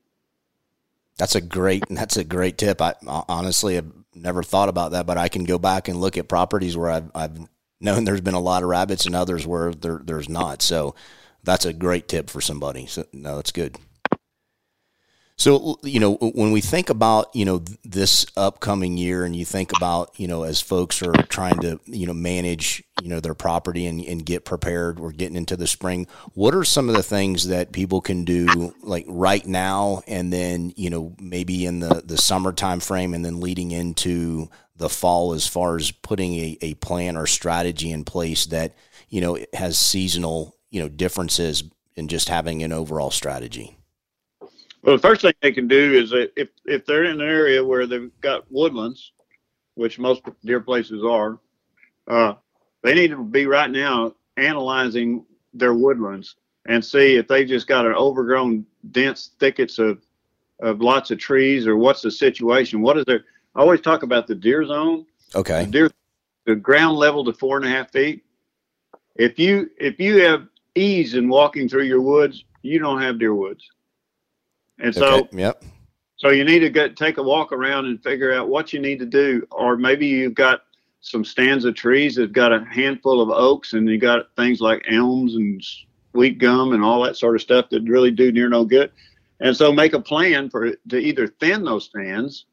[1.17, 1.85] That's a great.
[1.89, 2.83] That's a great tip.
[2.83, 6.29] I honestly have never thought about that, but I can go back and look at
[6.29, 7.39] properties where I've, I've
[7.81, 10.61] known there's been a lot of rabbits and others where there, there's not.
[10.61, 10.95] So
[11.43, 12.87] that's a great tip for somebody.
[12.87, 13.79] So no, that's good.
[15.37, 19.75] So you know when we think about you know this upcoming year, and you think
[19.75, 23.87] about you know as folks are trying to you know manage you know their property
[23.87, 26.07] and, and get prepared, we're getting into the spring.
[26.35, 30.73] What are some of the things that people can do like right now, and then
[30.77, 35.33] you know maybe in the the summer time frame, and then leading into the fall,
[35.33, 38.75] as far as putting a, a plan or strategy in place that
[39.09, 41.65] you know has seasonal you know differences
[41.97, 43.77] in just having an overall strategy.
[44.83, 47.87] Well, the first thing they can do is if if they're in an area where
[47.87, 49.13] they've got woodlands,
[49.75, 51.39] which most deer places are,
[52.09, 52.35] uh,
[52.83, 57.87] they need to be right now analyzing their woodlands and see if they've just got
[57.87, 60.03] an overgrown, dense thickets of
[60.61, 62.83] of lots of trees or what's the situation.
[62.83, 63.25] What is there?
[63.55, 65.07] I always talk about the deer zone.
[65.35, 65.65] Okay.
[65.65, 65.91] The deer,
[66.47, 68.25] the ground level to four and a half feet.
[69.15, 73.35] If you if you have ease in walking through your woods, you don't have deer
[73.35, 73.69] woods.
[74.83, 75.39] And so okay.
[75.39, 75.65] Yep.
[76.17, 78.99] so you need to get take a walk around and figure out what you need
[78.99, 80.65] to do, or maybe you've got
[81.01, 84.85] some stands of trees that've got a handful of oaks, and you got things like
[84.91, 85.65] elms and
[86.13, 88.93] sweet gum and all that sort of stuff that really do near no good.
[89.41, 92.45] And so make a plan for to either thin those stands,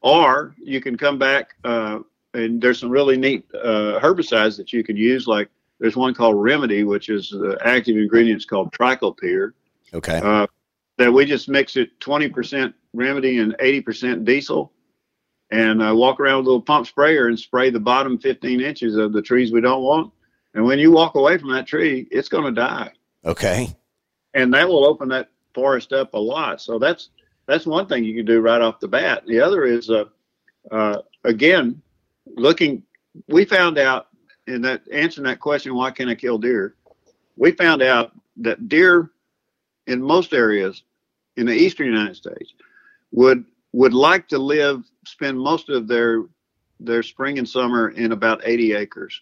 [0.00, 2.00] or you can come back uh,
[2.34, 5.26] and there's some really neat uh, herbicides that you can use.
[5.26, 9.52] Like there's one called Remedy, which is the active ingredients called triclopyr
[9.94, 10.20] Okay.
[10.22, 10.46] uh,
[10.98, 14.72] that we just mix it 20% remedy and 80% diesel
[15.50, 18.96] and uh, walk around with a little pump sprayer and spray the bottom 15 inches
[18.96, 20.12] of the trees we don't want.
[20.54, 22.90] And when you walk away from that tree, it's going to die.
[23.24, 23.74] Okay.
[24.34, 26.60] And that will open that forest up a lot.
[26.60, 27.10] So that's
[27.46, 29.24] that's one thing you can do right off the bat.
[29.26, 30.04] The other is, uh,
[30.70, 31.82] uh, again,
[32.36, 32.82] looking.
[33.28, 34.08] We found out
[34.46, 36.76] in that answering that question, why can't I kill deer?
[37.36, 39.10] We found out that deer
[39.86, 40.82] in most areas
[41.36, 42.54] in the eastern United States
[43.12, 46.24] would would like to live, spend most of their
[46.80, 49.20] their spring and summer in about 80 acres.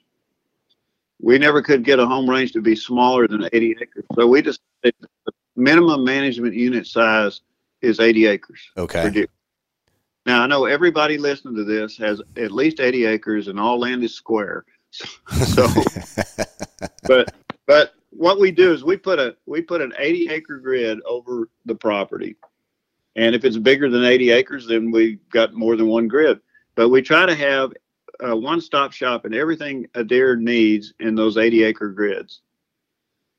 [1.20, 4.42] We never could get a home range to be smaller than 80 acres, so we
[4.42, 4.94] decided
[5.26, 7.42] the minimum management unit size
[7.82, 8.70] is 80 acres.
[8.76, 9.26] Okay.
[10.26, 14.02] Now I know everybody listening to this has at least 80 acres, and all land
[14.04, 14.64] is square.
[14.92, 15.06] So,
[15.68, 15.68] so
[17.06, 17.32] but
[17.68, 21.48] but what we do is we put a we put an 80 acre grid over
[21.64, 22.36] the property
[23.16, 26.40] and if it's bigger than 80 acres, then we've got more than one grid.
[26.74, 27.72] But we try to have
[28.20, 32.42] a one-stop shop and everything a deer needs in those 80 acre grids.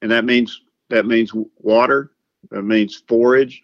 [0.01, 2.11] And that means that means water,
[2.49, 3.63] that means forage,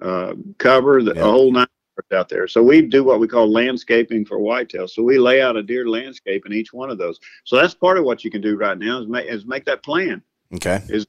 [0.00, 1.22] uh, cover, the, yeah.
[1.22, 1.66] whole nine
[2.12, 2.46] out there.
[2.46, 4.88] So we do what we call landscaping for whitetail.
[4.88, 7.18] So we lay out a deer landscape in each one of those.
[7.44, 9.82] So that's part of what you can do right now is make, is make that
[9.82, 10.22] plan.
[10.54, 10.82] Okay.
[10.88, 11.06] Is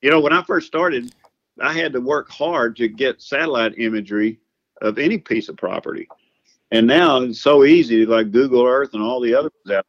[0.00, 1.14] you know when I first started,
[1.60, 4.38] I had to work hard to get satellite imagery
[4.80, 6.08] of any piece of property.
[6.70, 9.82] And now it's so easy, like Google Earth and all the other apps.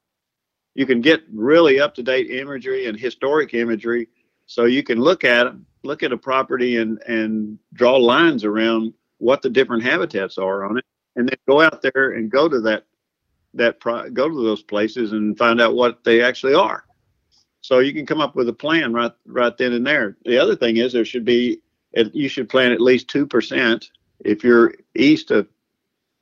[0.75, 4.09] You can get really up to date imagery and historic imagery,
[4.47, 8.93] so you can look at it, look at a property and and draw lines around
[9.23, 12.59] what the different habitats are on it, and then go out there and go to
[12.59, 12.85] that
[13.53, 16.83] that go to those places and find out what they actually are.
[17.61, 20.17] So you can come up with a plan right right then and there.
[20.25, 21.61] The other thing is there should be
[21.93, 25.47] you should plant at least two percent if you're east of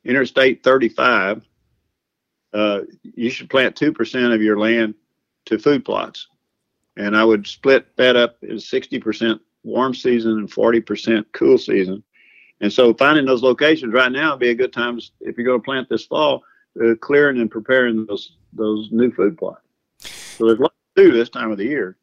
[0.06, 1.44] Interstate 35.
[2.54, 4.94] Uh, you should plant two percent of your land
[5.46, 6.28] to food plots,
[6.98, 12.04] and I would split that up as 60% warm season and 40% cool season.
[12.62, 15.60] And so finding those locations right now would be a good time if you're going
[15.60, 16.44] to plant this fall,
[16.82, 19.62] uh, clearing and preparing those those new food plots.
[20.38, 21.98] So there's lots to do this time of the year.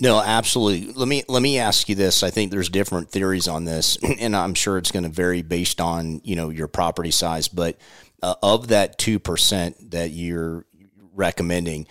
[0.00, 0.92] No, absolutely.
[0.92, 2.22] Let me let me ask you this.
[2.22, 5.80] I think there's different theories on this, and I'm sure it's going to vary based
[5.80, 7.48] on you know your property size.
[7.48, 7.78] But
[8.22, 10.66] uh, of that two percent that you're
[11.14, 11.86] recommending,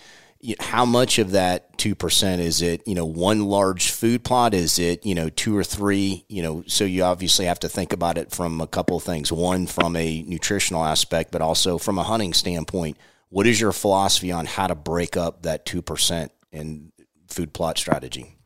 [0.60, 2.86] how much of that two percent is it?
[2.86, 4.54] You know, one large food plot?
[4.54, 6.24] Is it you know two or three?
[6.28, 9.32] You know, so you obviously have to think about it from a couple of things.
[9.32, 12.96] One from a nutritional aspect, but also from a hunting standpoint
[13.28, 16.92] what is your philosophy on how to break up that 2% in
[17.28, 18.36] food plot strategy?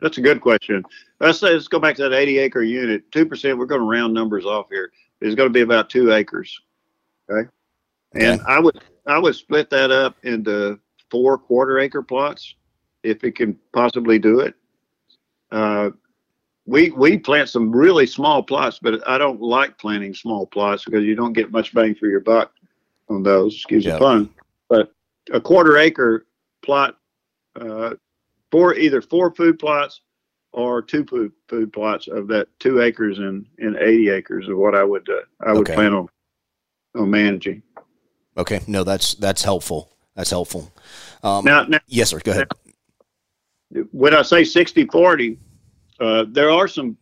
[0.00, 0.84] That's a good question.
[1.20, 3.10] Let's say let's go back to that 80 acre unit.
[3.12, 4.92] 2%, we're going to round numbers off here.
[5.20, 6.60] It's going to be about two acres.
[7.30, 7.48] Okay.
[8.14, 8.52] And okay.
[8.52, 10.78] I would I would split that up into
[11.12, 12.54] four quarter acre plots
[13.02, 14.54] if it can possibly do it.
[15.52, 15.90] Uh,
[16.64, 21.04] we we plant some really small plots, but I don't like planting small plots because
[21.04, 22.52] you don't get much bang for your buck
[23.10, 23.54] on those.
[23.54, 23.98] Excuse yep.
[23.98, 24.30] the pun.
[24.70, 24.92] But
[25.32, 26.26] a quarter acre
[26.62, 26.96] plot
[27.60, 27.94] uh,
[28.50, 30.00] for either four food plots
[30.52, 34.74] or two food food plots of that two acres and, and 80 acres of what
[34.74, 35.74] I would uh, I would okay.
[35.74, 36.08] plan on
[36.94, 37.62] on managing.
[38.38, 39.92] Okay, no, that's that's helpful.
[40.14, 40.70] That's helpful.
[41.22, 42.20] Um, now, now, yes, sir.
[42.20, 42.48] Go ahead.
[43.70, 45.38] Now, when I say 60 40,
[46.00, 46.96] uh, there are some.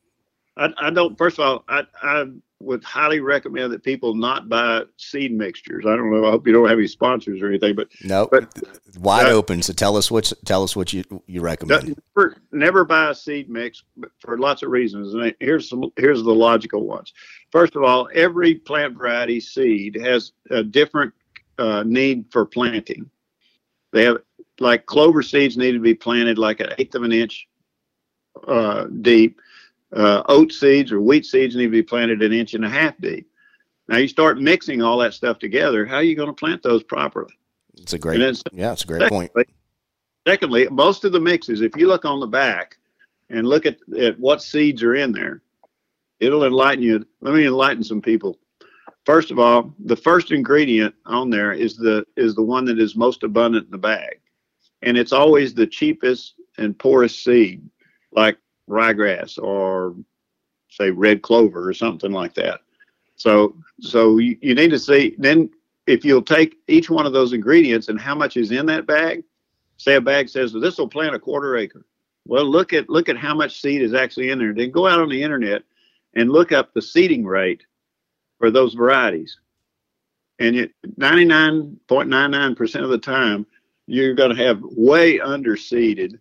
[0.56, 1.16] I, I don't.
[1.16, 2.26] First of all, I, I
[2.60, 5.86] would highly recommend that people not buy seed mixtures.
[5.86, 6.26] I don't know.
[6.26, 8.30] I hope you don't have any sponsors or anything, but no, nope.
[8.30, 9.62] but wide uh, open.
[9.62, 11.96] So tell us what tell us what you you recommend.
[12.16, 13.82] Never, never buy a seed mix
[14.18, 15.14] for lots of reasons.
[15.14, 17.12] And here's some here's the logical ones.
[17.50, 21.14] First of all, every plant variety seed has a different
[21.60, 23.10] uh, need for planting.
[23.92, 24.18] They have
[24.58, 27.46] like clover seeds need to be planted like an eighth of an inch
[28.46, 29.40] uh, deep
[29.94, 32.96] uh, oat seeds or wheat seeds need to be planted an inch and a half
[33.00, 33.28] deep.
[33.88, 35.84] Now you start mixing all that stuff together.
[35.84, 37.34] How are you going to plant those properly?
[37.74, 38.20] It's a great,
[38.52, 39.48] yeah, it's a great secondly, point.
[40.26, 42.78] Secondly, most of the mixes, if you look on the back
[43.30, 45.42] and look at, at what seeds are in there,
[46.20, 47.04] it'll enlighten you.
[47.20, 48.38] Let me enlighten some people.
[49.10, 52.94] First of all, the first ingredient on there is the is the one that is
[52.94, 54.20] most abundant in the bag,
[54.82, 57.68] and it's always the cheapest and poorest seed,
[58.12, 59.96] like ryegrass or
[60.68, 62.60] say red clover or something like that.
[63.16, 65.50] So so you, you need to see then
[65.88, 69.24] if you'll take each one of those ingredients and how much is in that bag.
[69.76, 71.84] Say a bag says well, this will plant a quarter acre.
[72.28, 74.54] Well, look at look at how much seed is actually in there.
[74.54, 75.64] Then go out on the internet
[76.14, 77.64] and look up the seeding rate
[78.40, 79.38] for those varieties.
[80.40, 83.46] and 99.99% of the time,
[83.86, 86.18] you're going to have way underseeded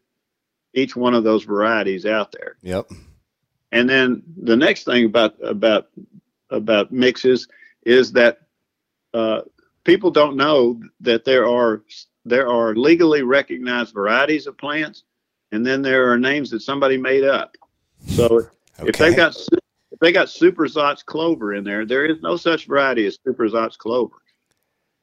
[0.74, 2.58] each one of those varieties out there.
[2.62, 2.92] Yep.
[3.72, 5.88] And then the next thing about about
[6.50, 7.48] about mixes
[7.84, 8.40] is that
[9.14, 9.42] uh,
[9.84, 11.84] people don't know that there are
[12.26, 15.04] there are legally recognized varieties of plants,
[15.52, 17.56] and then there are names that somebody made up.
[18.08, 18.50] So okay.
[18.90, 19.36] if they've got
[20.00, 23.78] they got Super Zots clover in there, there is no such variety as Super Zots
[23.78, 24.16] clover.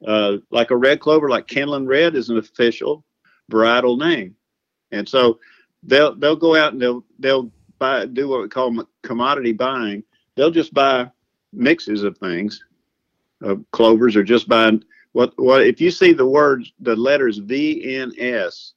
[0.06, 3.04] Uh, like a red clover, like Kenland Red, is an official
[3.50, 4.34] varietal name,
[4.92, 5.38] and so
[5.82, 10.02] they'll they'll go out and they'll they'll buy do what we call commodity buying.
[10.34, 11.10] They'll just buy
[11.52, 12.62] mixes of things,
[13.40, 14.72] of clovers, or just buy
[15.12, 18.72] what what if you see the words the letters VNS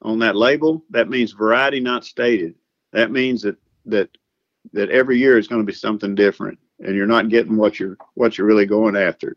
[0.00, 2.54] on that label, that means variety not stated.
[2.92, 3.56] That means that
[3.86, 4.08] that
[4.72, 7.96] that every year is going to be something different, and you're not getting what you're
[8.14, 9.36] what you're really going after.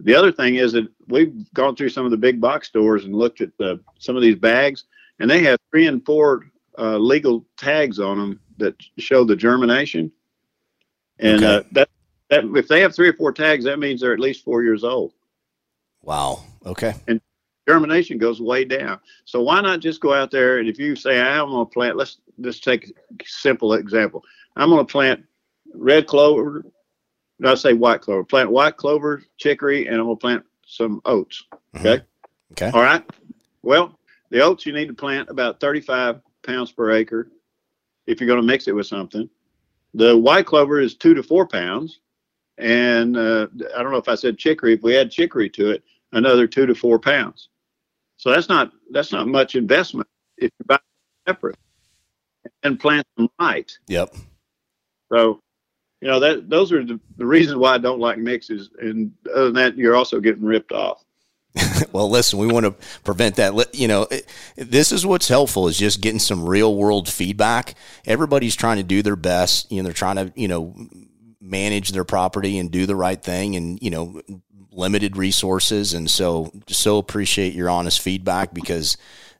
[0.00, 3.14] The other thing is that we've gone through some of the big box stores and
[3.14, 4.84] looked at the, some of these bags,
[5.20, 10.12] and they have three and four uh, legal tags on them that show the germination.
[11.18, 11.46] And okay.
[11.46, 11.88] uh, that
[12.28, 14.84] that if they have three or four tags, that means they're at least four years
[14.84, 15.12] old.
[16.02, 16.44] Wow.
[16.64, 16.94] Okay.
[17.08, 17.20] And
[17.66, 19.00] germination goes way down.
[19.24, 21.96] So why not just go out there and if you say I'm going to plant,
[21.96, 24.22] let's just take a simple example.
[24.56, 25.24] I'm going to plant
[25.74, 26.64] red clover.
[27.44, 28.24] I say white clover.
[28.24, 31.44] Plant white clover, chicory, and I'm going to plant some oats.
[31.52, 31.86] Mm-hmm.
[31.86, 31.96] Okay.
[31.96, 32.52] Mm-hmm.
[32.52, 32.70] Okay.
[32.70, 33.04] All right.
[33.62, 33.98] Well,
[34.30, 37.28] the oats you need to plant about 35 pounds per acre
[38.06, 39.28] if you're going to mix it with something.
[39.94, 42.00] The white clover is two to four pounds.
[42.58, 44.74] And uh, I don't know if I said chicory.
[44.74, 47.48] If we add chicory to it, another two to four pounds.
[48.26, 50.80] So that's not that's not much investment if you buy
[51.28, 51.56] separate
[52.64, 53.70] and plant them right.
[53.86, 54.16] Yep.
[55.12, 55.38] So,
[56.00, 58.68] you know that those are the, the reasons why I don't like mixes.
[58.80, 61.04] And other than that, you're also getting ripped off.
[61.92, 63.72] well, listen, we want to prevent that.
[63.72, 64.08] You know,
[64.56, 67.76] this is what's helpful is just getting some real world feedback.
[68.06, 69.70] Everybody's trying to do their best.
[69.70, 70.74] You know, they're trying to, you know,
[71.46, 74.20] manage their property and do the right thing and, you know,
[74.72, 75.94] limited resources.
[75.94, 78.96] And so, so appreciate your honest feedback because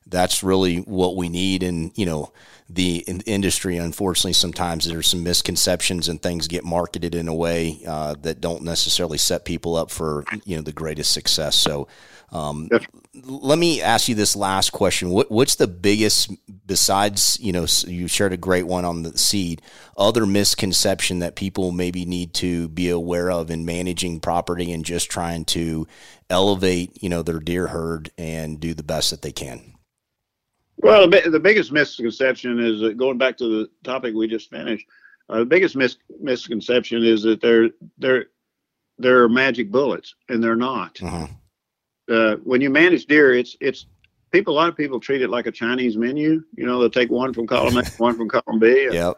[0.07, 1.63] that's really what we need.
[1.63, 2.31] And, you know,
[2.69, 7.79] the in industry, unfortunately, sometimes there's some misconceptions and things get marketed in a way
[7.87, 11.55] uh, that don't necessarily set people up for, you know, the greatest success.
[11.55, 11.87] So,
[12.31, 12.85] um, yes.
[13.23, 15.09] Let me ask you this last question.
[15.09, 16.31] What, what's the biggest,
[16.67, 19.61] besides, you know, you shared a great one on the seed,
[19.97, 25.09] other misconception that people maybe need to be aware of in managing property and just
[25.09, 25.87] trying to
[26.29, 29.76] elevate, you know, their deer herd and do the best that they can?
[30.77, 34.85] Well, the, the biggest misconception is that going back to the topic we just finished.
[35.29, 38.25] Uh, the biggest mis- misconception is that they're they're
[38.97, 41.01] they're magic bullets, and they're not.
[41.01, 41.27] Uh-huh
[42.09, 43.85] uh, when you manage deer, it's it's
[44.31, 44.53] people.
[44.53, 46.43] A lot of people treat it like a Chinese menu.
[46.55, 48.89] You know, they'll take one from column A, one from column B.
[48.91, 49.17] Yep.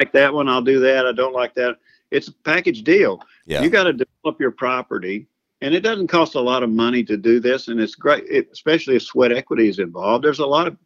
[0.00, 1.06] Like that one, I'll do that.
[1.06, 1.76] I don't like that.
[2.10, 3.20] It's a package deal.
[3.46, 3.62] Yeah.
[3.62, 5.26] You got to develop your property,
[5.60, 7.68] and it doesn't cost a lot of money to do this.
[7.68, 10.24] And it's great, it, especially if sweat equity is involved.
[10.24, 10.76] There's a lot of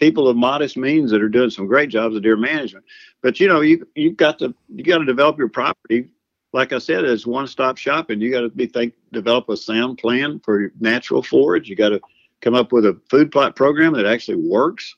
[0.00, 2.84] people of modest means that are doing some great jobs of deer management.
[3.22, 6.10] But you know, you you've got to you got to develop your property
[6.52, 8.20] like I said, it's one stop shopping.
[8.20, 11.68] You got to be think develop a sound plan for natural forage.
[11.68, 12.00] You got to
[12.40, 14.96] come up with a food plot program that actually works,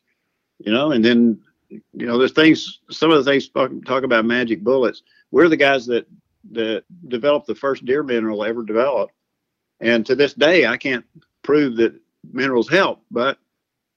[0.59, 2.81] you know, and then you know there's things.
[2.91, 5.03] Some of the things talk about magic bullets.
[5.31, 6.07] We're the guys that
[6.53, 9.15] that developed the first deer mineral ever developed,
[9.81, 11.05] and to this day, I can't
[11.43, 11.95] prove that
[12.33, 13.39] minerals help, but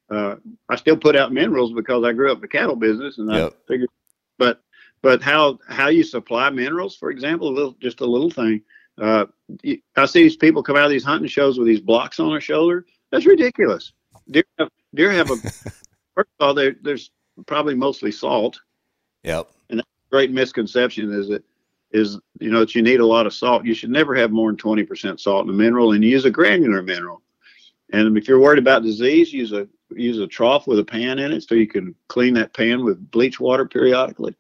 [0.10, 0.36] uh,
[0.70, 3.54] I still put out minerals because I grew up in the cattle business, and yep.
[3.54, 3.90] I figured.
[4.38, 4.62] But
[5.02, 8.62] but how how you supply minerals, for example, a little just a little thing.
[9.02, 9.26] Uh,
[9.96, 12.42] I see these people come out of these hunting shows with these blocks on their
[12.42, 12.86] shoulder.
[13.12, 13.94] That's ridiculous.
[14.32, 15.36] Deer have, deer have a
[16.16, 17.12] first of all, there's
[17.46, 18.60] probably mostly salt.
[19.24, 19.50] Yep.
[19.70, 21.44] And that's a great misconception is that
[21.92, 23.66] is you know that you need a lot of salt.
[23.66, 26.32] You should never have more than twenty percent salt in a mineral, and use a
[26.32, 27.22] granular mineral.
[27.94, 31.32] And if you're worried about disease, use a use a trough with a pan in
[31.32, 34.36] it so you can clean that pan with bleach water periodically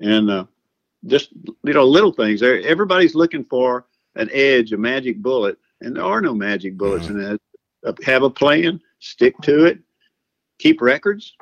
[0.00, 0.44] and uh,
[1.06, 1.30] just
[1.64, 2.42] you know little things.
[2.42, 7.20] Everybody's looking for an edge, a magic bullet, and there are no magic bullets mm-hmm.
[7.20, 7.38] in
[7.84, 8.04] it.
[8.04, 9.78] Have a plan, stick to it,
[10.58, 11.34] keep records.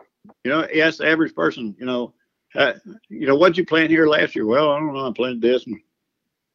[0.45, 1.75] You know, ask the average person.
[1.79, 2.15] You know,
[2.51, 2.75] how,
[3.09, 4.47] you know what'd you plant here last year?
[4.47, 5.09] Well, I don't know.
[5.09, 5.67] I planted this.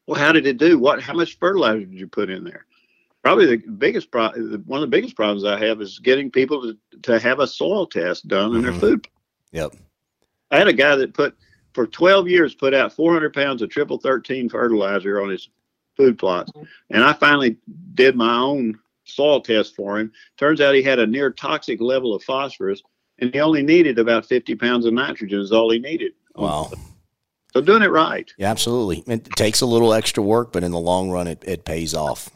[0.08, 0.78] Well, how did it do?
[0.80, 1.02] What?
[1.02, 2.66] How much fertilizer did you put in there?
[3.24, 4.64] Probably the biggest problem.
[4.66, 7.88] One of the biggest problems I have is getting people to, to have a soil
[7.88, 8.56] test done mm-hmm.
[8.58, 8.80] in their mm-hmm.
[8.82, 9.08] food.
[9.52, 9.76] Yep.
[10.52, 11.36] I had a guy that put
[11.74, 15.50] for 12 years put out 400 pounds of triple 13 fertilizer on his
[15.96, 16.52] food plots.
[16.90, 17.58] And I finally
[17.94, 20.12] did my own soil test for him.
[20.38, 22.82] Turns out he had a near toxic level of phosphorus,
[23.20, 26.14] and he only needed about 50 pounds of nitrogen is all he needed.
[26.36, 26.72] Wow.
[27.54, 28.32] So doing it right.
[28.38, 29.04] Yeah, absolutely.
[29.08, 32.30] It takes a little extra work, but in the long run, it, it pays off.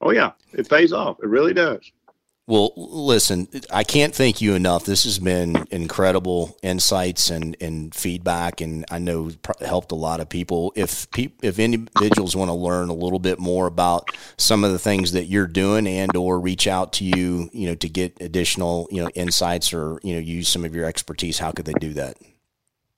[0.00, 0.32] Oh, yeah.
[0.52, 1.18] It pays off.
[1.22, 1.92] It really does.
[2.50, 4.84] Well, listen, I can't thank you enough.
[4.84, 9.30] This has been incredible insights and, and feedback, and I know
[9.60, 10.72] helped a lot of people.
[10.74, 14.80] If pe- if individuals want to learn a little bit more about some of the
[14.80, 18.88] things that you're doing, and or reach out to you, you know, to get additional
[18.90, 21.92] you know insights or you know use some of your expertise, how could they do
[21.92, 22.16] that?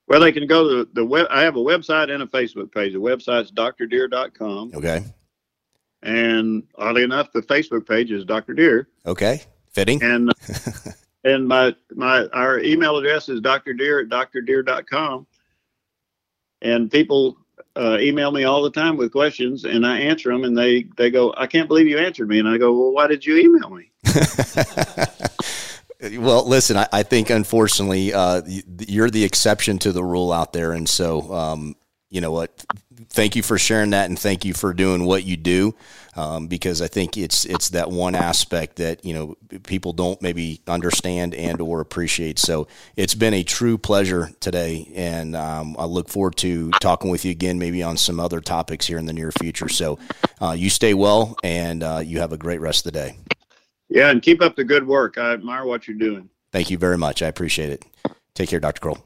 [0.06, 1.26] Well, they can go to the web.
[1.28, 2.94] I have a website and a Facebook page.
[2.94, 4.72] The website's drdeer.com.
[4.74, 5.04] Okay.
[6.02, 8.54] And oddly enough, the Facebook page is Dr.
[8.54, 8.88] Deer.
[9.06, 10.02] Okay, fitting.
[10.02, 10.32] And
[11.24, 13.72] and my my our email address is Dr.
[13.72, 15.26] Deer at drdeer.com.
[16.60, 17.38] And people
[17.76, 21.10] uh, email me all the time with questions, and I answer them, and they they
[21.10, 23.70] go, "I can't believe you answered me," and I go, "Well, why did you email
[23.70, 23.90] me?"
[26.18, 28.42] well, listen, I, I think unfortunately uh,
[28.86, 31.76] you're the exception to the rule out there, and so um,
[32.10, 32.64] you know what
[33.10, 35.74] thank you for sharing that and thank you for doing what you do
[36.14, 40.60] um, because I think it's it's that one aspect that you know people don't maybe
[40.66, 42.38] understand and or appreciate.
[42.38, 47.24] So it's been a true pleasure today, and um, I look forward to talking with
[47.24, 49.68] you again, maybe on some other topics here in the near future.
[49.68, 49.98] So
[50.40, 53.16] uh, you stay well, and uh, you have a great rest of the day.
[53.88, 55.18] Yeah, and keep up the good work.
[55.18, 56.28] I admire what you're doing.
[56.50, 57.22] Thank you very much.
[57.22, 57.84] I appreciate it.
[58.34, 58.80] Take care, Dr.
[58.80, 58.98] Kroll.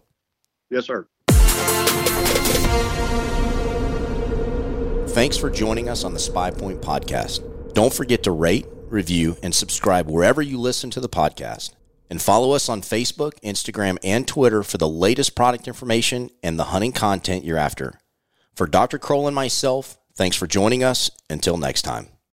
[0.71, 1.07] Yes, sir.
[5.17, 7.73] Thanks for joining us on the SpyPoint podcast.
[7.73, 11.71] Don't forget to rate, review, and subscribe wherever you listen to the podcast.
[12.11, 16.65] And follow us on Facebook, Instagram, and Twitter for the latest product information and the
[16.65, 17.99] hunting content you're after.
[18.55, 18.99] For Dr.
[18.99, 21.11] Kroll and myself, thanks for joining us.
[21.31, 22.16] Until next time.